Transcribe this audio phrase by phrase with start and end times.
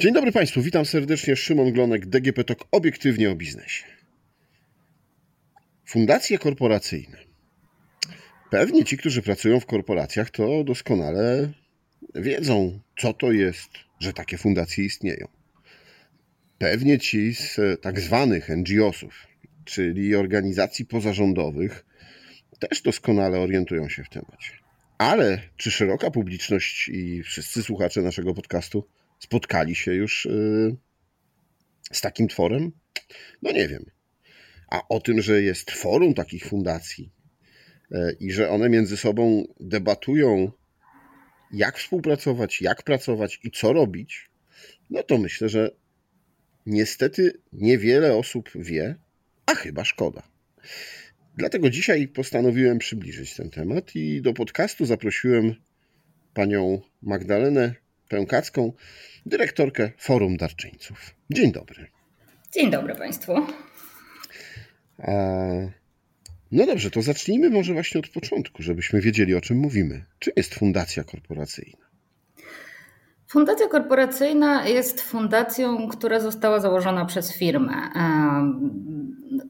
[0.00, 1.36] Dzień dobry Państwu, witam serdecznie.
[1.36, 3.84] Szymon Glonek, DGP TOK, obiektywnie o biznesie.
[5.84, 7.16] Fundacje korporacyjne.
[8.50, 11.52] Pewnie ci, którzy pracują w korporacjach, to doskonale
[12.14, 15.28] wiedzą, co to jest, że takie fundacje istnieją.
[16.58, 19.26] Pewnie ci z tak zwanych NGO-sów,
[19.64, 21.84] czyli organizacji pozarządowych,
[22.58, 24.50] też doskonale orientują się w temacie.
[24.98, 28.86] Ale czy szeroka publiczność i wszyscy słuchacze naszego podcastu
[29.20, 30.76] spotkali się już y,
[31.92, 32.72] z takim tworem?
[33.42, 33.84] No nie wiem.
[34.70, 37.12] A o tym, że jest forum takich fundacji
[37.92, 40.52] y, i że one między sobą debatują,
[41.52, 44.30] jak współpracować, jak pracować i co robić,
[44.90, 45.70] no to myślę, że
[46.66, 48.96] niestety niewiele osób wie,
[49.46, 50.22] a chyba szkoda.
[51.36, 55.54] Dlatego dzisiaj postanowiłem przybliżyć ten temat i do podcastu zaprosiłem
[56.34, 57.74] panią Magdalenę
[58.10, 58.72] Pękacką,
[59.26, 61.14] dyrektorkę Forum Darczyńców.
[61.30, 61.86] Dzień dobry.
[62.52, 63.32] Dzień dobry Państwu.
[66.52, 70.04] No dobrze, to zacznijmy może właśnie od początku, żebyśmy wiedzieli o czym mówimy.
[70.18, 71.90] Czym jest fundacja korporacyjna?
[73.28, 77.72] Fundacja korporacyjna jest fundacją, która została założona przez firmę.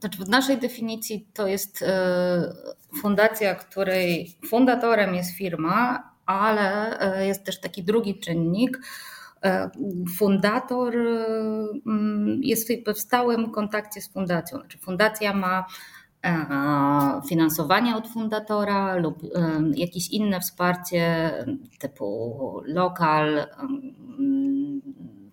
[0.00, 2.52] Znaczy w naszej definicji to jest e,
[3.00, 8.78] fundacja, której fundatorem jest firma, ale e, jest też taki drugi czynnik.
[9.44, 9.70] E,
[10.18, 14.58] fundator mm, jest w stałym kontakcie z fundacją.
[14.58, 15.64] Znaczy fundacja ma
[17.28, 19.22] finansowanie od fundatora lub
[19.74, 21.30] jakieś inne wsparcie
[21.78, 23.46] typu lokal,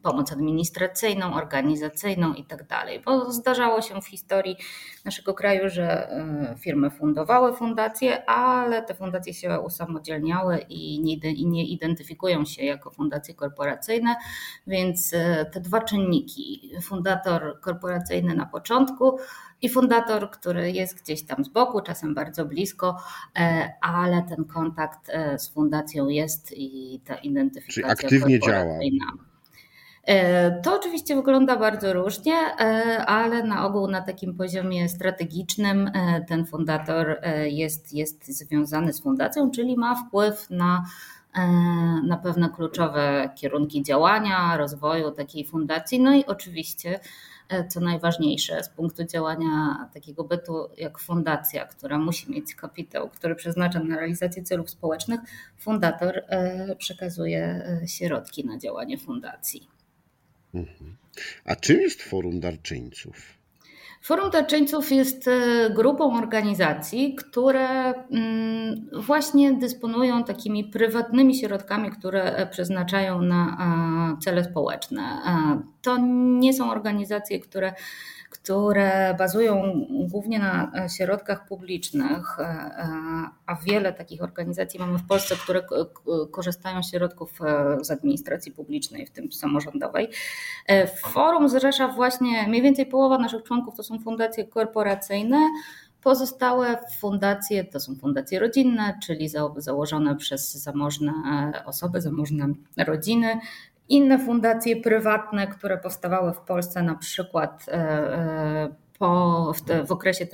[0.03, 3.02] pomoc administracyjną, organizacyjną i tak dalej.
[3.06, 4.58] Bo zdarzało się w historii
[5.06, 11.45] naszego kraju, że e, firmy fundowały fundacje, ale te fundacje się usamodzielniały i nie, i
[11.45, 14.16] nie identyfikują się jako fundacje korporacyjne,
[14.67, 19.17] więc e, te dwa czynniki, fundator korporacyjny na początku
[19.61, 22.98] i fundator, który jest gdzieś tam z boku, czasem bardzo blisko,
[23.39, 28.80] e, ale ten kontakt z fundacją jest i ta identyfikacja Czyli aktywnie działa.
[30.08, 36.26] E, to oczywiście wygląda bardzo różnie, e, ale na ogół na takim poziomie strategicznym e,
[36.28, 40.86] ten fundator jest, jest związany z fundacją, czyli ma wpływ na,
[42.04, 46.00] na pewne kluczowe kierunki działania, rozwoju takiej fundacji.
[46.00, 47.00] No i oczywiście,
[47.70, 53.80] co najważniejsze z punktu działania takiego bytu jak fundacja, która musi mieć kapitał, który przeznacza
[53.80, 55.20] na realizację celów społecznych,
[55.58, 56.24] fundator
[56.78, 59.77] przekazuje środki na działanie fundacji.
[61.45, 63.38] A czym jest Forum Darczyńców?
[64.02, 72.48] Forum Darczyńców jest e, grupą organizacji, które mm, właśnie dysponują takimi prywatnymi środkami, które e,
[72.48, 73.58] przeznaczają na
[74.18, 75.22] e, cele społeczne.
[75.82, 75.98] To
[76.40, 77.74] nie są organizacje, które
[78.47, 82.37] które bazują głównie na środkach publicznych,
[83.45, 85.61] a wiele takich organizacji mamy w Polsce, które
[86.31, 90.09] korzystają z środków e, z administracji publicznej, w tym samorządowej.
[90.67, 95.37] E, forum zrzesza właśnie mniej więcej połowa naszych członków to są fundacje korporacyjne.
[96.03, 101.14] Pozostałe fundacje to są fundacje rodzinne, czyli założone przez zamożne
[101.55, 102.47] e, osoby, zamożne
[102.77, 103.39] rodziny,
[103.89, 109.92] inne fundacje prywatne, które powstawały w Polsce na przykład e, e, po, w, te, w
[109.92, 110.27] okresie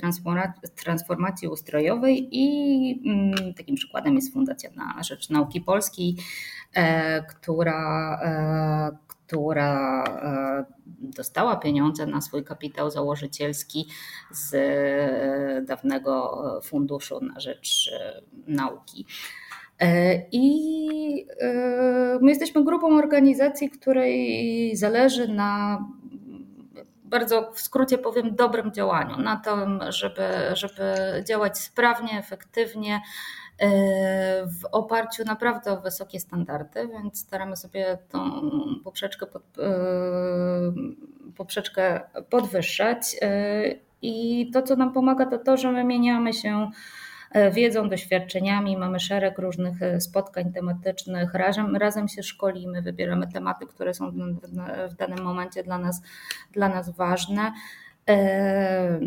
[0.76, 6.16] transformacji ustrojowej i mm, takim przykładem jest Fundacja na Rzecz Nauki Polskiej,
[6.74, 8.20] e, która,
[9.08, 10.04] która
[11.00, 13.88] dostała pieniądze na swój kapitał założycielski
[14.30, 14.56] z
[15.66, 17.90] dawnego Funduszu na Rzecz
[18.46, 19.06] Nauki.
[19.80, 25.78] E, I e, my jesteśmy grupą organizacji, której zależy na
[27.04, 30.22] bardzo w skrócie powiem dobrym działaniu, na tym, żeby,
[30.52, 30.94] żeby
[31.28, 33.00] działać sprawnie, efektywnie,
[33.58, 33.68] e,
[34.46, 38.30] w oparciu naprawdę o wysokie standardy, więc staramy sobie tą
[38.84, 39.42] poprzeczkę, pod,
[41.36, 42.00] poprzeczkę
[42.30, 43.16] podwyższać.
[44.02, 46.70] I to, co nam pomaga, to to, że my mieniamy się
[47.52, 48.76] wiedzą, doświadczeniami.
[48.76, 54.10] Mamy szereg różnych e, spotkań tematycznych, razem, razem się szkolimy, wybieramy tematy, które są
[54.90, 56.02] w danym momencie dla nas,
[56.52, 57.52] dla nas ważne.
[58.08, 59.00] E,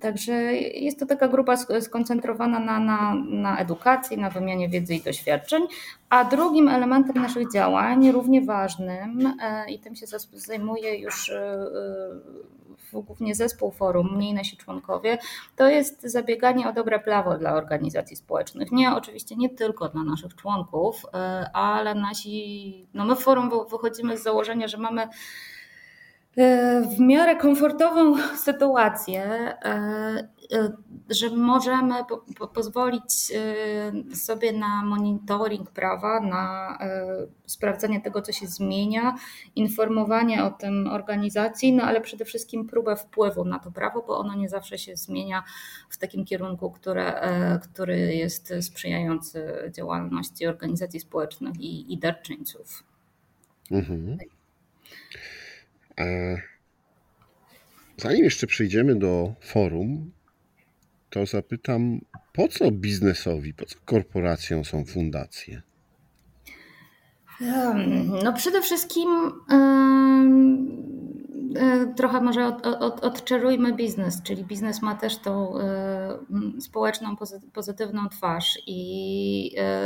[0.00, 5.62] Także jest to taka grupa skoncentrowana na, na, na edukacji, na wymianie wiedzy i doświadczeń.
[6.10, 11.66] A drugim elementem naszych działań, równie ważnym, e, i tym się zajmuje już e,
[12.92, 15.18] głównie zespół forum, mniej nasi członkowie,
[15.56, 18.72] to jest zabieganie o dobre prawo dla organizacji społecznych.
[18.72, 24.18] Nie oczywiście nie tylko dla naszych członków, e, ale nasi, no my w forum wychodzimy
[24.18, 25.08] z założenia, że mamy E,
[26.96, 30.72] w miarę komfortową sytuację, e, e,
[31.10, 31.94] że możemy
[32.54, 33.12] pozwolić
[34.14, 36.78] sobie na monitoring prawa, na
[37.46, 39.14] sprawdzanie tego, co się zmienia,
[39.56, 44.34] informowanie o tym organizacji, no ale przede wszystkim próbę wpływu na to prawo, bo ono
[44.34, 45.42] nie zawsze się zmienia
[45.90, 47.20] w takim kierunku, które,
[47.62, 52.84] który jest sprzyjający działalności organizacji społecznych i, i darczyńców.
[53.70, 54.18] Mhm.
[57.96, 60.12] Zanim jeszcze przejdziemy do forum,
[61.10, 62.00] to zapytam,
[62.32, 65.62] po co biznesowi, po co korporacjom są fundacje?
[68.24, 69.08] No przede wszystkim
[71.58, 76.18] E, trochę może od, od, odczarujmy biznes, czyli biznes ma też tą e,
[76.60, 77.16] społeczną,
[77.52, 79.82] pozytywną twarz i e,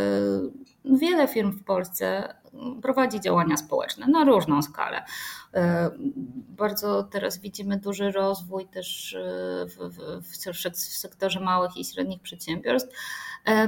[0.85, 2.35] wiele firm w Polsce
[2.83, 5.05] prowadzi działania społeczne na różną skalę.
[6.49, 9.17] Bardzo teraz widzimy duży rozwój też
[9.67, 9.77] w,
[10.21, 12.97] w, w sektorze małych i średnich przedsiębiorstw.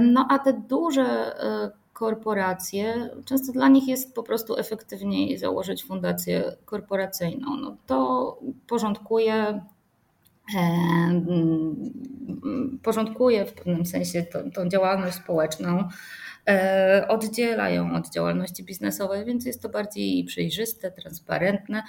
[0.01, 1.37] No a te duże
[1.93, 7.57] korporacje, często dla nich jest po prostu efektywniej założyć fundację korporacyjną.
[7.57, 8.39] No to
[8.69, 9.63] porządkuje
[12.83, 15.89] porządkuje w pewnym sensie tą, tą działalność społeczną,
[16.49, 21.83] e, oddziela ją od działalności biznesowej, więc jest to bardziej przejrzyste, transparentne.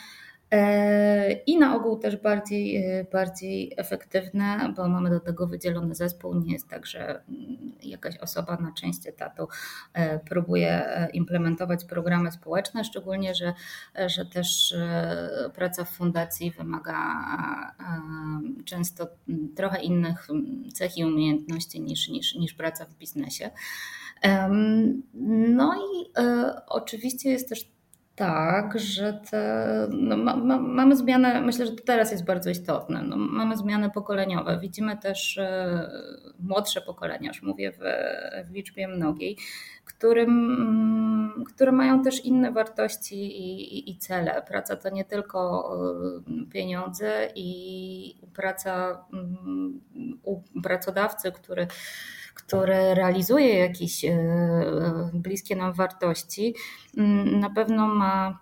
[0.53, 6.35] E, i na ogół też bardziej, e, bardziej efektywne, bo mamy do tego wydzielony zespół.
[6.35, 9.47] Nie jest tak, że mm, jakaś osoba na część etatu
[9.93, 13.53] e, próbuje implementować programy społeczne, szczególnie, że,
[14.07, 14.75] że też
[15.53, 17.03] praca w fundacji wymaga
[18.65, 23.49] często mm, trochę innych mm, cech i umiejętności niż, niż, niż praca w biznesie.
[25.49, 26.11] No i
[26.67, 27.73] oczywiście jest też
[28.15, 33.01] tak, że te, no, ma, ma, mamy zmianę, myślę, że to teraz jest bardzo istotne.
[33.01, 34.59] No, mamy zmiany pokoleniowe.
[34.61, 35.89] Widzimy też e,
[36.39, 37.79] młodsze pokolenia, już mówię w,
[38.49, 39.37] w liczbie mnogiej,
[39.85, 44.43] którym, które mają też inne wartości i, i, i cele.
[44.47, 45.69] Praca to nie tylko
[46.27, 49.81] e, pieniądze i praca mm,
[50.23, 51.67] u pracodawcy, który
[52.33, 54.11] które realizuje jakieś e,
[55.13, 56.55] bliskie nam wartości,
[56.97, 58.39] mm, na pewno ma,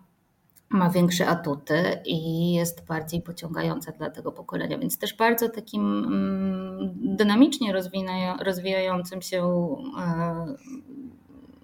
[0.70, 4.78] ma większe atuty i jest bardziej pociągająca dla tego pokolenia.
[4.78, 7.74] Więc też bardzo takim mm, dynamicznie
[8.44, 9.68] rozwijającym się
[10.00, 10.46] e,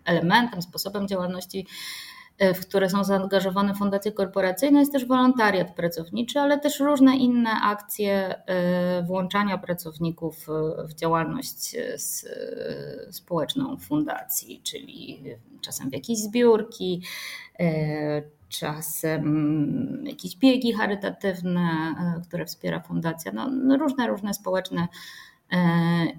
[0.06, 6.60] elementem, sposobem działalności E, w które są zaangażowane fundacje korporacyjne, jest też wolontariat pracowniczy, ale
[6.60, 10.48] też różne inne akcje e, włączania pracowników
[10.88, 11.98] w działalność e,
[13.12, 15.24] społeczną fundacji, czyli
[15.62, 17.04] czasem w jakieś zbiórki,
[18.50, 21.96] czasem jakieś biegi charytatywne,
[22.28, 24.88] które wspiera fundacja, no, no różne, różne społeczne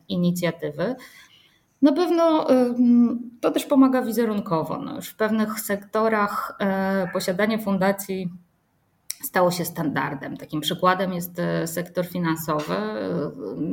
[0.08, 0.96] inicjatywy.
[1.82, 2.46] Na pewno
[3.40, 4.78] to też pomaga wizerunkowo.
[4.78, 8.30] No w pewnych sektorach e, posiadanie fundacji
[9.22, 10.36] stało się standardem.
[10.36, 12.74] Takim przykładem jest e, sektor finansowy.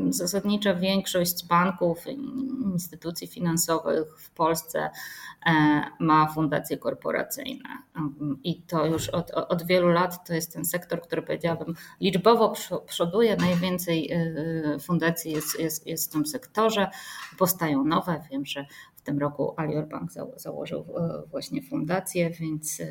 [0.10, 2.08] Zasadnicza większość banków,
[2.74, 4.90] instytucji finansowych w Polsce
[5.46, 5.52] e,
[6.00, 7.70] ma fundacje korporacyjne.
[8.44, 12.54] I to już od, od wielu lat to jest ten sektor, który powiedziałabym liczbowo
[12.86, 13.36] przoduje.
[13.36, 16.88] Najwięcej e, fundacji jest, jest, jest w tym sektorze.
[17.38, 18.22] Powstają nowe.
[18.32, 20.86] Wiem, że w tym roku Alior Bank założył
[21.32, 22.82] właśnie fundację, więc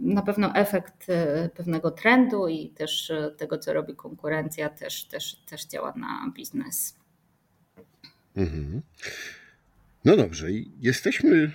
[0.00, 5.36] na pewno efekt e, pewnego trendu i też e, tego, co robi konkurencja, też, też,
[5.46, 6.96] też działa na biznes.
[8.36, 8.82] Mhm.
[10.04, 10.46] No dobrze,
[10.80, 11.50] jesteśmy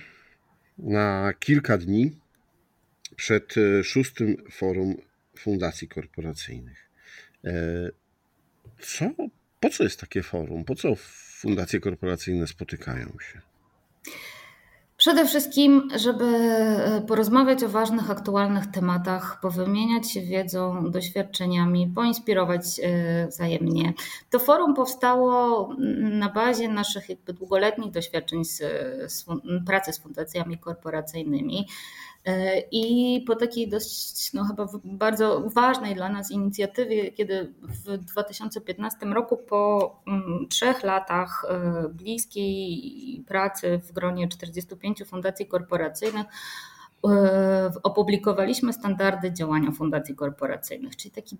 [0.78, 2.16] na kilka dni
[3.16, 4.96] przed e, szóstym forum
[5.36, 6.90] fundacji korporacyjnych.
[8.80, 9.10] Co,
[9.60, 10.64] po co jest takie forum?
[10.64, 10.94] Po co
[11.40, 13.40] fundacje korporacyjne spotykają się?
[15.00, 23.26] Przede wszystkim, żeby e, porozmawiać o ważnych, aktualnych tematach, powymieniać się wiedzą, doświadczeniami, poinspirować e,
[23.26, 23.92] wzajemnie.
[24.30, 25.68] To forum powstało
[26.00, 28.58] na bazie naszych jakby długoletnich doświadczeń z,
[29.12, 29.24] z
[29.66, 31.66] pracy z fundacjami korporacyjnymi.
[32.72, 39.36] I po takiej dość, no chyba bardzo ważnej dla nas inicjatywie, kiedy w 2015 roku,
[39.36, 41.46] po mm, trzech latach
[41.92, 46.79] bliskiej pracy w gronie 45 fundacji korporacyjnych, E,
[47.82, 51.36] opublikowaliśmy standardy działania fundacji korporacyjnych, czyli taki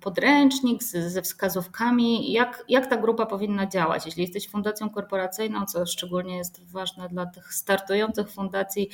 [0.00, 4.06] podręcznik ze wskazówkami, jak, jak ta grupa powinna działać.
[4.06, 8.90] Jeśli jesteś fundacją korporacyjną, co szczególnie jest ważne dla tych startujących fundacji,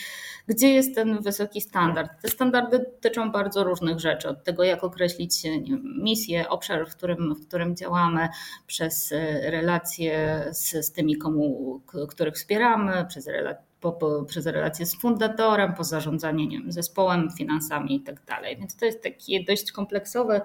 [0.47, 2.23] gdzie jest ten wysoki standard?
[2.23, 7.35] Te standardy dotyczą bardzo różnych rzeczy, od tego, jak określić wiem, misję, obszar, w którym,
[7.35, 8.29] w którym działamy,
[8.67, 14.87] przez e, relacje z, z tymi, komu, których wspieramy, przez relacje po, po, przez relacje
[14.87, 18.57] z fundatorem, po zarządzanie nie wiem, zespołem, finansami i tak dalej.
[18.57, 20.41] Więc to jest taki dość kompleksowy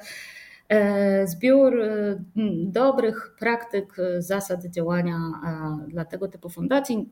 [0.70, 2.24] e, zbiór e,
[2.66, 5.18] dobrych praktyk, e, zasad działania
[5.88, 7.10] dla tego typu fundacji.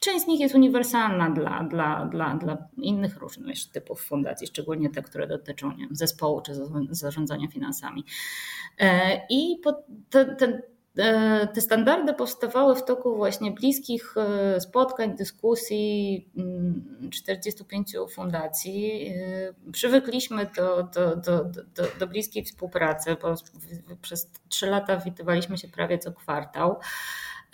[0.00, 5.02] Część z nich jest uniwersalna dla, dla, dla, dla innych różnych typów fundacji, szczególnie te,
[5.02, 6.52] które dotyczą nie wiem, zespołu czy
[6.90, 8.04] zarządzania finansami.
[9.30, 9.60] I
[10.38, 10.62] ten,
[11.54, 16.28] te standardy powstawały w toku właśnie bliskich e, spotkań, dyskusji
[17.12, 19.06] 45 mm, fundacji.
[19.08, 23.34] E, przywykliśmy do, do, do, do, do bliskiej współpracy, bo
[24.02, 26.80] przez trzy lata witywaliśmy się prawie co kwartał.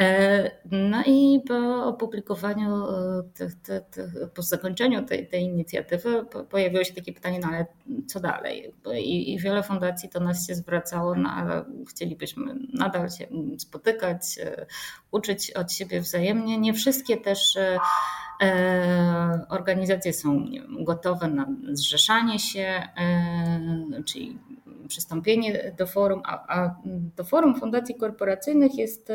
[0.02, 6.85] E, no i po opublikowaniu, e, tych, tych, tych, po zakończeniu tej, tej inicjatywy pojawiło
[6.85, 7.66] się takie pytanie, no ale
[8.06, 8.75] co dalej?
[8.94, 13.26] I, I, wiele fundacji do nas się zwracało, no ale chcielibyśmy nadal się
[13.59, 14.66] spotykać, e,
[15.11, 16.59] uczyć od siebie wzajemnie.
[16.59, 17.59] Nie wszystkie też
[19.49, 20.44] organizacje są
[20.80, 22.82] gotowe na zrzeszanie się,
[24.06, 24.38] czyli
[24.89, 26.75] przystąpienie do forum, a, a
[27.17, 29.12] do forum fundacji korporacyjnych jest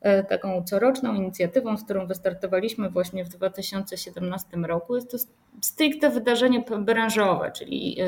[0.00, 4.96] E, taką coroczną inicjatywą, z którą wystartowaliśmy właśnie w 2017 roku.
[4.96, 5.18] Jest to
[5.62, 8.04] stricte wydarzenie branżowe, czyli e,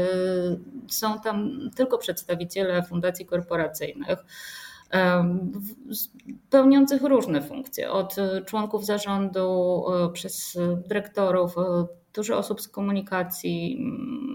[0.89, 4.19] są tam tylko przedstawiciele fundacji korporacyjnych
[6.51, 8.17] pełniących różne funkcje, od
[8.47, 11.55] członków zarządu, e, przez dyrektorów,
[12.15, 13.79] dużo osób z komunikacji,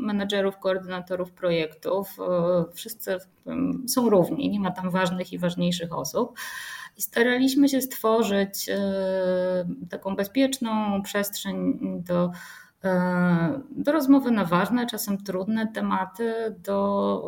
[0.02, 2.18] menedżerów, koordynatorów projektów.
[2.74, 3.18] Wszyscy
[3.88, 6.38] są równi, nie ma tam ważnych i ważniejszych osób.
[6.98, 8.80] I staraliśmy się stworzyć e,
[9.90, 12.30] taką bezpieczną przestrzeń do, e,
[13.72, 17.22] do rozmowy na ważne, czasem trudne tematy, do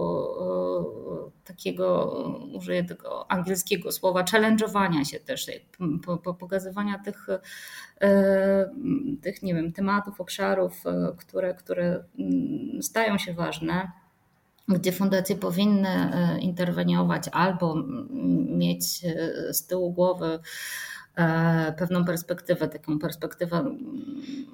[1.43, 2.11] takiego,
[2.53, 5.51] użyję tego angielskiego słowa, challenge'owania się też,
[6.39, 7.27] pokazywania tych,
[8.01, 8.69] e,
[9.21, 10.83] tych nie wiem, tematów, obszarów,
[11.17, 13.91] które, które mm, stają się ważne
[14.67, 17.75] gdzie fundacje powinny e, interweniować albo
[18.49, 20.39] mieć e, z tyłu głowy e,
[21.77, 23.75] pewną perspektywę, taką perspektywę,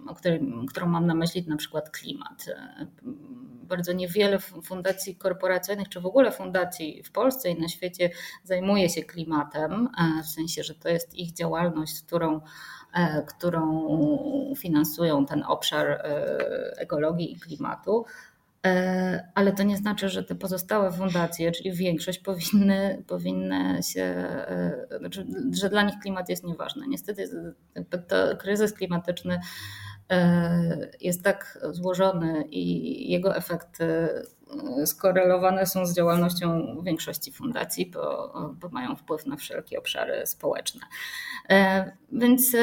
[0.08, 2.46] o której, którą mam na myśli, na przykład klimat.
[3.64, 8.10] Bardzo niewiele fundacji korporacyjnych, czy w ogóle fundacji w Polsce i na świecie
[8.44, 9.90] zajmuje się klimatem,
[10.24, 12.42] w sensie, że to jest ich działalność, którą
[13.28, 13.88] którą
[14.58, 16.02] finansują ten obszar
[16.78, 18.06] ekologii i klimatu.
[18.66, 24.88] E, ale to nie znaczy, że te pozostałe fundacje, czyli większość, powinny, powinny się, e,
[25.00, 26.88] znaczy, że dla nich klimat jest nieważny.
[26.88, 27.30] Niestety
[28.08, 29.40] to kryzys klimatyczny
[31.02, 34.10] jest tak złożony i jego efekty
[34.86, 40.82] skorelowane są z działalnością większości fundacji, bo, bo mają wpływ na wszelkie obszary społeczne.
[42.12, 42.56] Więc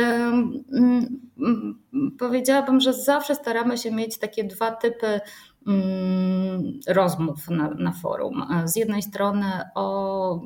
[2.19, 5.21] powiedziałabym, że zawsze staramy się mieć takie dwa typy
[5.67, 8.47] Mm, rozmów na, na forum.
[8.65, 10.41] Z jednej strony o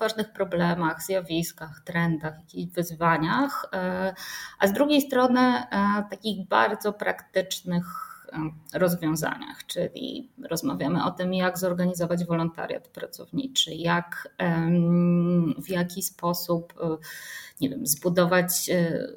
[0.00, 4.14] ważnych problemach, zjawiskach, trendach, jakichś wyzwaniach, e,
[4.58, 5.64] a z drugiej strony e,
[6.10, 7.84] takich bardzo praktycznych
[8.32, 14.28] e, rozwiązaniach, czyli rozmawiamy o tym, jak zorganizować wolontariat pracowniczy, jak,
[15.58, 16.74] w jaki sposób
[17.60, 18.70] nie wiem, zbudować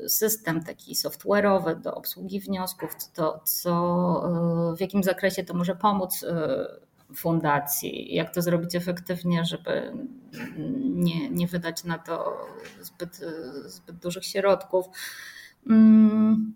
[0.08, 3.44] system taki software'owy do obsługi wniosków, co,
[4.72, 6.26] e, w jakim zakresie to może pomóc
[7.16, 9.94] fundacji, jak to zrobić efektywnie, żeby
[10.80, 12.38] nie, nie wydać na to
[12.82, 13.20] zbyt,
[13.66, 14.86] zbyt dużych środków.
[15.70, 16.54] Mm,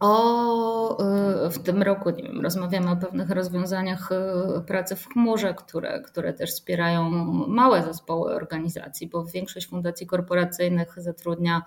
[0.00, 0.98] o,
[1.46, 6.00] y, w tym roku nie wiem, rozmawiamy o pewnych rozwiązaniach y, pracy w chmurze, które,
[6.00, 7.10] które też wspierają
[7.48, 11.62] małe zespoły organizacji, bo większość fundacji korporacyjnych zatrudnia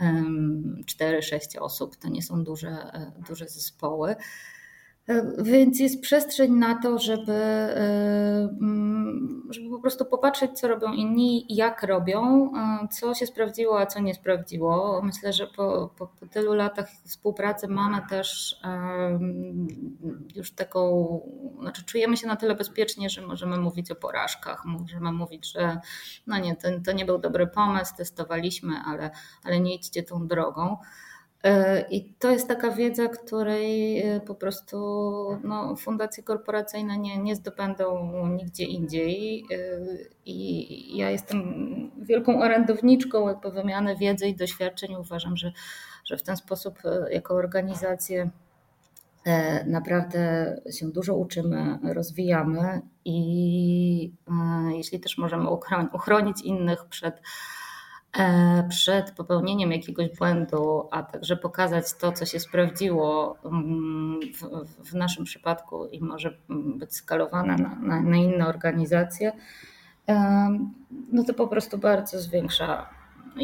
[0.00, 2.76] 4-6 osób, to nie są duże,
[3.28, 4.16] duże zespoły.
[5.08, 10.92] E, więc jest przestrzeń na to, żeby, e, mm, żeby po prostu popatrzeć, co robią
[10.92, 12.52] inni, jak robią,
[12.90, 15.02] co się sprawdziło, a co nie sprawdziło.
[15.02, 18.60] Myślę, że po, po, po tylu latach współpracy mamy też
[20.34, 21.20] już taką,
[21.60, 25.80] znaczy czujemy się na tyle bezpiecznie, że możemy mówić o porażkach, możemy mówić, że
[26.26, 29.10] no nie, to, to nie był dobry pomysł, testowaliśmy, ale,
[29.44, 30.76] ale nie idźcie tą drogą.
[31.46, 34.76] E, I to jest taka wiedza, której e, po prostu
[35.44, 39.44] no, fundacje korporacyjne nie, nie zdobędą nigdzie indziej.
[39.54, 39.56] E,
[40.26, 41.42] I ja jestem
[42.02, 44.94] wielką orędowniczką jakby wymiany wiedzy i doświadczeń.
[44.94, 45.52] Uważam, że,
[46.04, 46.78] że w ten sposób
[47.10, 48.30] jako organizacje
[49.66, 54.12] naprawdę się dużo uczymy, rozwijamy i
[54.70, 55.50] jeśli też możemy
[55.92, 57.20] uchronić innych przed
[58.68, 65.24] przed popełnieniem jakiegoś błędu, a także pokazać to, co się sprawdziło mm, w, w naszym
[65.24, 69.32] przypadku i może być skalowane na, na, na inne organizacje,
[70.08, 70.48] e,
[71.12, 72.90] no to po prostu bardzo zwiększa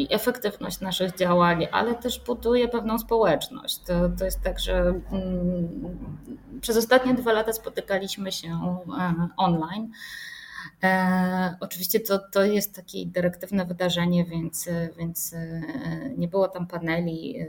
[0.09, 3.79] efektywność naszych działań, ale też buduje pewną społeczność.
[3.79, 5.69] To, to jest tak, że mm,
[6.61, 8.47] przez ostatnie dwa lata spotykaliśmy się
[8.99, 9.91] e, online
[10.83, 15.61] E, oczywiście to, to jest takie interaktywne wydarzenie, więc, więc e,
[16.17, 17.47] nie było tam paneli, e,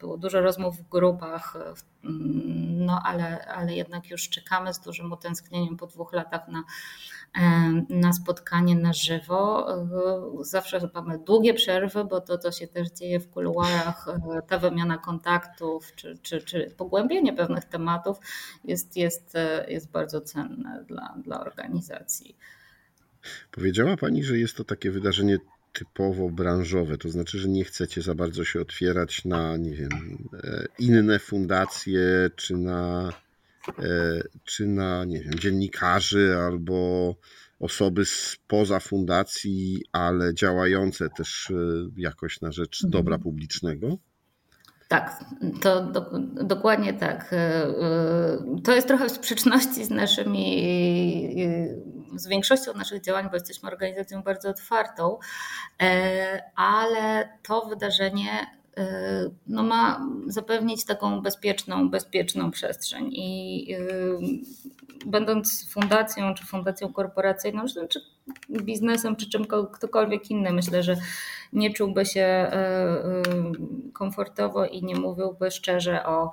[0.00, 1.56] było dużo rozmów w grupach,
[2.78, 6.64] no ale, ale jednak już czekamy z dużym utęsknieniem po dwóch latach na,
[7.88, 9.66] na spotkanie na żywo.
[10.40, 14.06] Zawsze mamy długie przerwy, bo to, to się też dzieje w kuluarach,
[14.48, 18.18] ta wymiana kontaktów czy, czy, czy pogłębienie pewnych tematów
[18.64, 19.34] jest, jest,
[19.68, 22.36] jest bardzo cenne dla, dla organizacji.
[23.50, 25.38] Powiedziała Pani, że jest to takie wydarzenie
[25.72, 30.64] typowo branżowe, to znaczy, że nie chcecie za bardzo się otwierać na, nie wiem, e,
[30.78, 33.12] inne fundacje, czy na,
[33.78, 37.14] e, czy na, nie wiem, dziennikarzy albo
[37.60, 41.54] osoby spoza fundacji, ale działające też e,
[41.96, 42.90] jakoś na rzecz mhm.
[42.90, 43.98] dobra publicznego?
[44.90, 45.24] Tak,
[45.62, 46.10] to do,
[46.44, 47.34] dokładnie tak.
[48.64, 50.62] To jest trochę w sprzeczności z naszymi
[52.16, 55.18] z większością naszych działań, bo jesteśmy organizacją bardzo otwartą,
[55.82, 58.59] e, ale to wydarzenie e,
[59.46, 63.08] no ma zapewnić taką bezpieczną, bezpieczną przestrzeń.
[63.12, 63.78] I e,
[65.06, 68.00] będąc fundacją, czy fundacją korporacyjną, czy
[68.50, 70.96] biznesem, czy czym ktokolwiek inny, myślę, że
[71.52, 72.50] nie czułby się
[73.92, 76.30] komfortowo i nie mówiłby szczerze o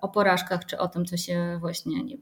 [0.00, 2.16] o porażkach, czy o tym, co się właśnie nie,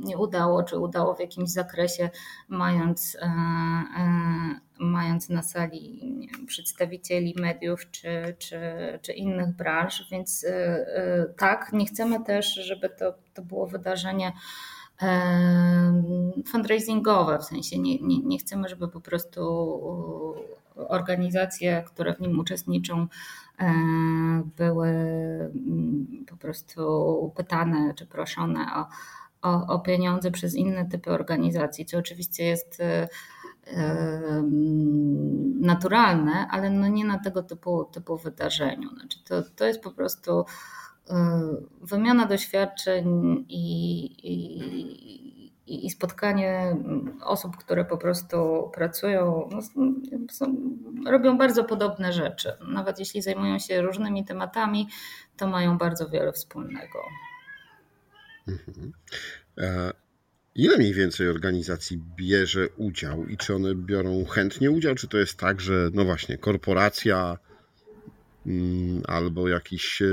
[0.00, 2.10] nie udało, czy udało w jakimś zakresie,
[2.48, 8.60] mając, e, e, mając na sali wiem, przedstawicieli mediów czy, czy,
[9.02, 10.10] czy innych branż.
[10.10, 10.46] Więc
[11.36, 14.32] tak, nie chcemy też, żeby to, to było wydarzenie
[16.46, 19.42] fundraisingowe, w sensie nie, nie, nie chcemy, żeby po prostu
[20.76, 23.06] organizacje, które w nim uczestniczą, e,
[24.56, 28.86] były mm, po prostu pytane czy proszone o,
[29.48, 33.08] o, o pieniądze przez inne typy organizacji, co oczywiście jest e,
[33.66, 34.42] e,
[35.60, 38.90] naturalne, ale no nie na tego typu, typu wydarzeniu.
[38.90, 40.44] Znaczy to, to jest po prostu
[41.80, 43.06] wymiana doświadczeń
[43.48, 45.35] i, i
[45.66, 46.76] i, spotkanie
[47.22, 49.60] osób, które po prostu pracują, no,
[50.30, 50.56] są,
[51.06, 52.52] robią bardzo podobne rzeczy.
[52.68, 54.88] Nawet jeśli zajmują się różnymi tematami,
[55.36, 56.98] to mają bardzo wiele wspólnego.
[58.48, 58.92] Mhm.
[59.58, 59.92] E,
[60.54, 65.38] ile mniej więcej organizacji bierze udział i czy one biorą chętnie udział, czy to jest
[65.38, 67.38] tak, że no właśnie, korporacja mm,
[69.06, 70.06] albo jakiś e,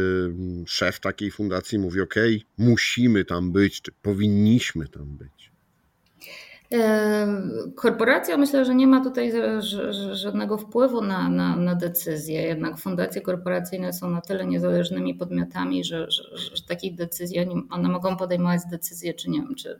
[0.65, 2.15] szef takiej fundacji mówi: OK,
[2.57, 5.53] musimy tam być, czy powinniśmy tam być?
[7.75, 9.31] Korporacja myślę, że nie ma tutaj
[10.11, 16.11] żadnego wpływu na, na, na decyzje, jednak fundacje korporacyjne są na tyle niezależnymi podmiotami, że,
[16.11, 19.79] że, że decyzji one mogą podejmować decyzje, czy nie wiem, czy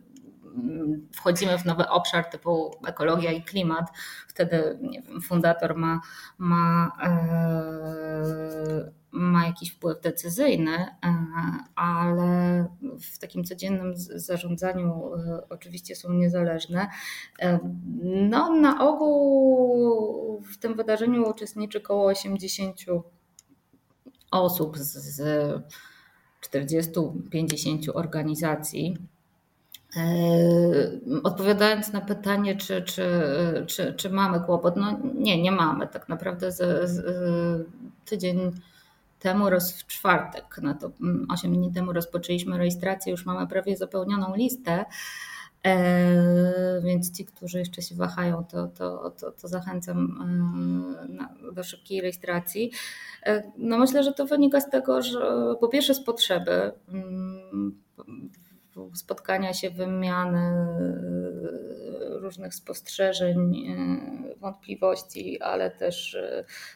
[1.16, 3.86] wchodzimy w nowy obszar typu ekologia i klimat,
[4.28, 6.02] wtedy wiem, fundator ma,
[6.38, 11.16] ma, e, ma jakiś wpływ decyzyjny, e,
[11.76, 12.66] ale
[13.14, 16.88] w takim codziennym zarządzaniu e, oczywiście są niezależne.
[18.04, 22.80] No, na ogół w tym wydarzeniu uczestniczy około 80
[24.32, 25.22] osób z
[26.42, 28.98] 40-50 organizacji.
[29.96, 33.04] Yy, odpowiadając na pytanie, czy, czy,
[33.68, 35.88] czy, czy mamy kłopot, no nie, nie mamy.
[35.88, 37.06] Tak naprawdę z, z,
[38.06, 38.52] tydzień
[39.20, 40.92] temu, roz, w czwartek, na to
[41.30, 44.86] 8 mm, dni temu rozpoczęliśmy rejestrację, już mamy prawie zapełnioną listę.
[45.66, 45.72] Yy,
[46.84, 50.18] więc ci, którzy jeszcze się wahają, to, to, to, to zachęcam
[51.56, 52.72] do szybkiej rejestracji.
[53.58, 57.84] No myślę, że to wynika z tego, że po pierwsze z potrzeby mm,
[58.94, 60.68] spotkania się, wymiany
[62.22, 63.68] różnych spostrzeżeń,
[64.38, 66.18] wątpliwości, ale też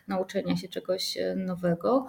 [0.08, 2.08] nauczenia się czegoś nowego.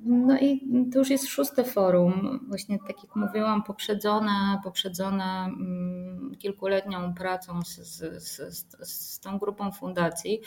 [0.00, 7.14] No i to już jest szóste forum, właśnie tak jak mówiłam, poprzedzone, poprzedzone mm, kilkuletnią
[7.14, 10.40] pracą z, z, z, z tą grupą fundacji.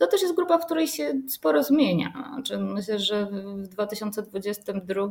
[0.00, 2.32] To też jest grupa, w której się sporo zmienia.
[2.32, 5.02] Znaczy myślę, że w 2022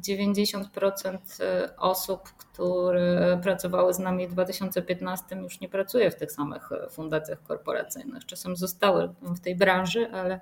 [0.00, 6.70] 90% e, osób, które pracowały z nami w 2015 już nie pracuje w tych samych
[6.90, 8.26] fundacjach korporacyjnych.
[8.26, 10.40] Czasem zostały w tej branży, ale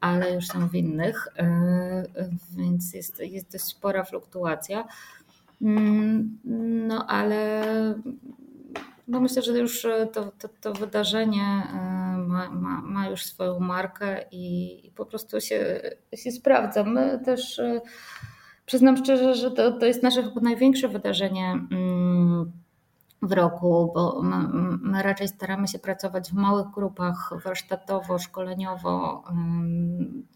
[0.00, 1.28] ale już są w innych,
[2.56, 4.84] więc jest, jest dość spora fluktuacja.
[5.62, 6.38] Mm,
[6.88, 7.64] no ale
[9.08, 11.78] no myślę, że już to, to, to wydarzenie e,
[12.18, 15.80] ma, ma, ma, już swoją markę i, po prostu się,
[16.14, 16.84] się sprawdza.
[16.84, 17.80] My też e,
[18.66, 22.52] przyznam szczerze, że to, to jest nasze największe wydarzenie mm,
[23.22, 24.48] w roku, bo my,
[24.82, 29.24] my, raczej staramy się pracować w małych grupach warsztatowo, szkoleniowo,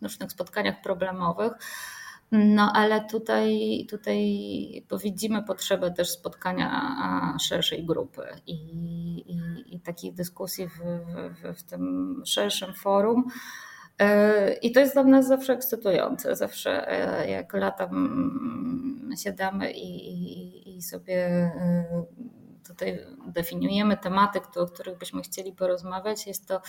[0.01, 1.53] w różnych spotkaniach problemowych.
[2.33, 4.19] No ale tutaj, tutaj
[5.03, 8.55] widzimy potrzebę też spotkania szerszej grupy i,
[9.27, 10.79] i, i takich dyskusji w,
[11.43, 13.25] w, w tym szerszym forum.
[13.99, 16.37] E, I to jest dla nas zawsze ekscytujące.
[16.37, 22.05] Zawsze e, jak latem siadamy i, i, i sobie e,
[22.69, 26.63] tutaj definiujemy tematy, o których byśmy chcieli porozmawiać, jest to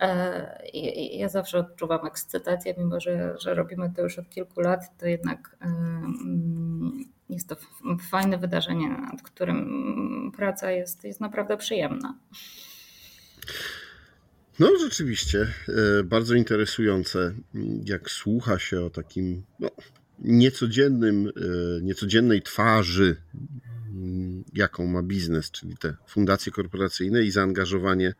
[0.00, 0.68] e,
[1.12, 5.56] ja zawsze odczuwam ekscytację, mimo że, że robimy to już od kilku lat, to jednak
[5.60, 7.56] e, mm, jest to
[8.10, 12.18] fajne wydarzenie, nad którym praca jest, jest naprawdę przyjemna.
[14.58, 15.46] No, rzeczywiście,
[16.00, 17.34] e, bardzo interesujące,
[17.84, 19.68] jak słucha się o takim no,
[20.18, 21.32] niecodziennym,
[21.82, 23.16] niecodziennej twarzy
[24.52, 28.14] jaką ma biznes, czyli te fundacje korporacyjne i zaangażowanie e,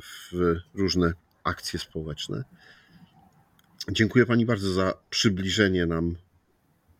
[0.00, 1.12] w różne
[1.44, 2.44] akcje społeczne.
[3.90, 6.16] Dziękuję Pani bardzo za przybliżenie nam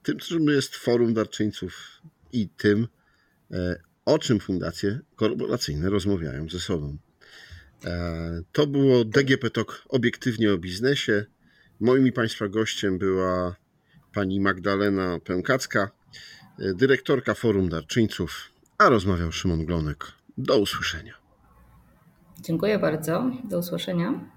[0.02, 2.88] tym, czym jest Forum Darczyńców i tym,
[3.50, 6.96] e, o czym fundacje korporacyjne rozmawiają ze sobą.
[7.84, 11.26] E, to było DGP Talk obiektywnie o biznesie.
[11.80, 13.56] Moim i Państwa gościem była
[14.14, 15.90] pani Magdalena Pękacka,
[16.58, 20.12] dyrektorka Forum Darczyńców, a rozmawiał Szymon Glonek.
[20.38, 21.14] Do usłyszenia.
[22.40, 23.30] Dziękuję bardzo.
[23.44, 24.30] Do usłyszenia.